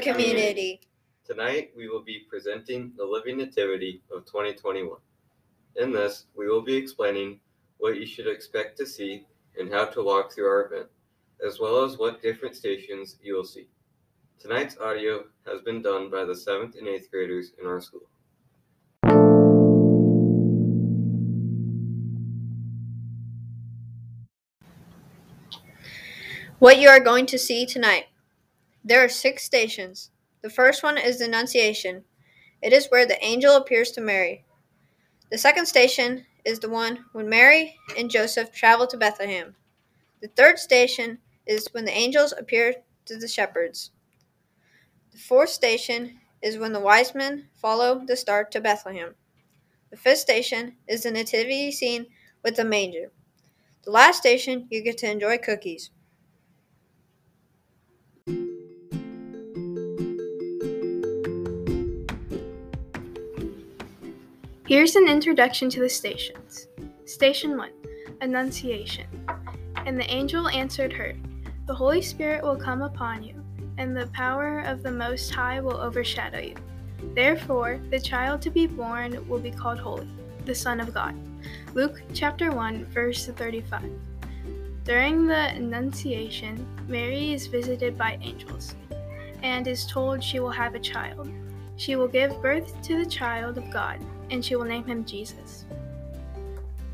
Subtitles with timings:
[0.00, 0.80] community.
[1.24, 4.98] Tonight, we will be presenting the Living Nativity of 2021.
[5.76, 7.38] In this, we will be explaining
[7.78, 9.24] what you should expect to see
[9.56, 10.88] and how to walk through our event,
[11.46, 13.68] as well as what different stations you will see.
[14.40, 18.08] Tonight's audio has been done by the 7th and 8th graders in our school.
[26.58, 28.06] What you are going to see tonight.
[28.88, 30.12] There are six stations.
[30.42, 32.04] The first one is the Annunciation.
[32.62, 34.44] It is where the angel appears to Mary.
[35.28, 39.56] The second station is the one when Mary and Joseph travel to Bethlehem.
[40.22, 41.18] The third station
[41.48, 42.76] is when the angels appear
[43.06, 43.90] to the shepherds.
[45.10, 49.16] The fourth station is when the wise men follow the star to Bethlehem.
[49.90, 52.06] The fifth station is the nativity scene
[52.44, 53.10] with the manger.
[53.82, 55.90] The last station, you get to enjoy cookies.
[64.66, 66.66] Here's an introduction to the stations.
[67.04, 67.70] Station 1
[68.20, 69.06] Annunciation.
[69.76, 71.14] And the angel answered her,
[71.68, 73.44] The Holy Spirit will come upon you,
[73.78, 76.56] and the power of the Most High will overshadow you.
[77.14, 80.08] Therefore, the child to be born will be called Holy,
[80.46, 81.14] the Son of God.
[81.74, 83.88] Luke chapter 1, verse 35.
[84.82, 88.74] During the Annunciation, Mary is visited by angels
[89.44, 91.30] and is told she will have a child.
[91.76, 95.64] She will give birth to the child of God and she will name him Jesus.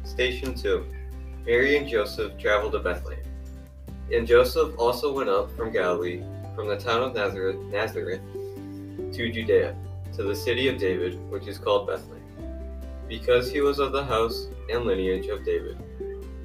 [0.04, 0.86] Station 2
[1.46, 3.24] Mary and Joseph travel to Bethlehem.
[4.12, 6.22] And Joseph also went up from Galilee,
[6.54, 8.20] from the town of Nazareth, Nazareth
[9.12, 9.74] to Judea,
[10.14, 12.22] to the city of David, which is called Bethlehem,
[13.08, 15.78] because he was of the house and lineage of David.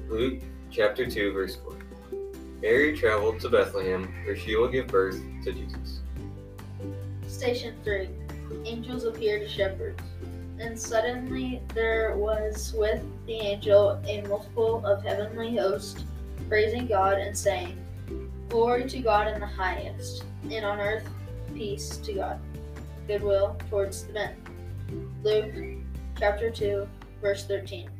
[0.08, 1.74] Luke chapter 2, verse 4.
[2.60, 6.00] Mary traveled to Bethlehem, where she will give birth to Jesus.
[7.28, 8.08] Station 3
[8.64, 10.02] Angels appear to shepherds.
[10.60, 16.04] And suddenly there was with the angel a multitude of heavenly hosts,
[16.48, 17.76] praising God and saying,
[18.48, 21.08] Glory to God in the highest, and on earth
[21.54, 22.40] peace to God,
[23.06, 24.36] goodwill towards the men.
[25.22, 25.54] Luke
[26.18, 26.88] chapter 2,
[27.20, 27.90] verse 13.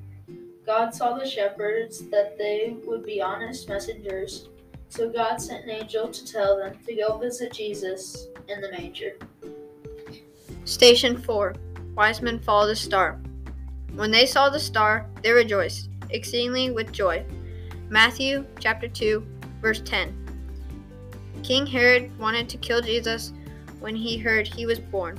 [0.66, 4.48] God saw the shepherds that they would be honest messengers,
[4.88, 9.16] so God sent an angel to tell them to go visit Jesus in the manger.
[10.64, 11.54] Station 4
[11.98, 13.18] wise men followed the star.
[13.96, 17.24] When they saw the star, they rejoiced exceedingly with joy.
[17.88, 19.26] Matthew chapter 2,
[19.60, 20.14] verse 10.
[21.42, 23.32] King Herod wanted to kill Jesus
[23.80, 25.18] when he heard he was born.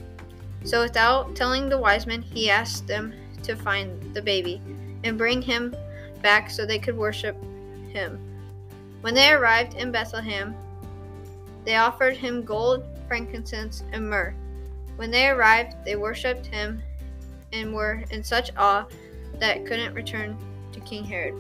[0.64, 3.14] So without telling the wise men, he asked them
[3.44, 4.62] to find the baby
[5.04, 5.76] and bring him
[6.22, 7.36] back so they could worship
[7.90, 8.18] him.
[9.02, 10.56] When they arrived in Bethlehem,
[11.66, 14.34] they offered him gold, frankincense, and myrrh.
[15.00, 16.84] When they arrived, they worshipped him
[17.54, 18.86] and were in such awe
[19.40, 20.38] that couldn't return
[20.74, 21.36] to King Herod.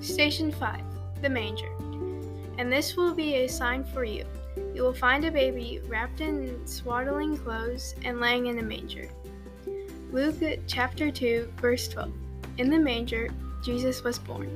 [0.00, 0.80] Station 5
[1.22, 1.70] The Manger.
[2.58, 4.24] And this will be a sign for you.
[4.74, 9.08] You will find a baby wrapped in swaddling clothes and laying in a manger.
[10.10, 12.12] Luke chapter 2, verse 12.
[12.58, 13.28] In the manger,
[13.62, 14.50] Jesus was born.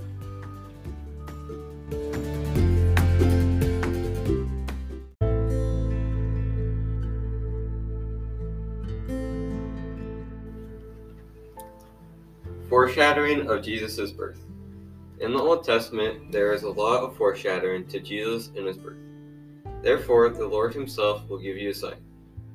[12.68, 14.44] Foreshadowing of Jesus' birth.
[15.20, 18.98] In the Old Testament, there is a lot of foreshadowing to Jesus and his birth.
[19.82, 21.96] Therefore, the Lord himself will give you a sign.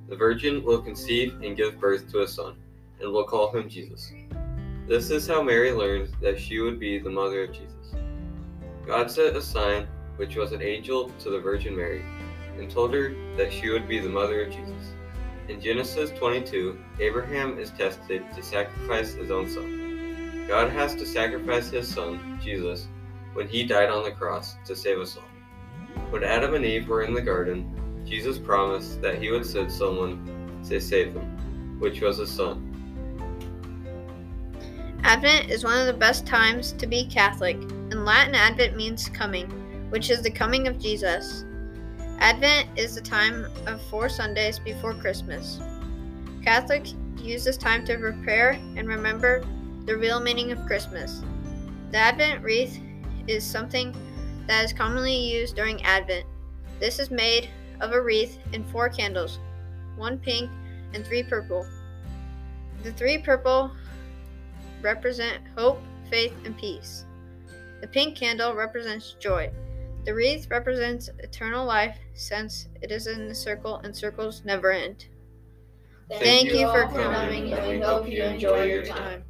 [0.07, 2.57] The virgin will conceive and give birth to a son,
[3.01, 4.13] and will call him Jesus.
[4.87, 7.95] This is how Mary learned that she would be the mother of Jesus.
[8.85, 9.87] God sent a sign,
[10.17, 12.05] which was an angel to the Virgin Mary,
[12.59, 14.93] and told her that she would be the mother of Jesus.
[15.47, 19.82] In Genesis 22, Abraham is tested to sacrifice his own son.
[20.47, 22.87] God has to sacrifice his son, Jesus,
[23.33, 25.23] when he died on the cross to save us all.
[26.09, 30.61] When Adam and Eve were in the garden, Jesus promised that he would send someone
[30.67, 32.69] to save them, which was his son.
[35.03, 37.55] Advent is one of the best times to be Catholic.
[37.55, 39.49] In Latin, Advent means coming,
[39.89, 41.45] which is the coming of Jesus.
[42.19, 45.59] Advent is the time of four Sundays before Christmas.
[46.43, 49.43] Catholics use this time to prepare and remember
[49.85, 51.21] the real meaning of Christmas.
[51.91, 52.79] The Advent wreath
[53.27, 53.95] is something
[54.47, 56.25] that is commonly used during Advent.
[56.79, 57.49] This is made
[57.81, 59.39] of a wreath and four candles,
[59.95, 60.49] one pink
[60.93, 61.65] and three purple.
[62.83, 63.71] The three purple
[64.81, 67.05] represent hope, faith, and peace.
[67.81, 69.51] The pink candle represents joy.
[70.05, 75.07] The wreath represents eternal life since it is in a circle and circles never end.
[76.09, 79.23] Thank, you for coming, and we hope you enjoy your time.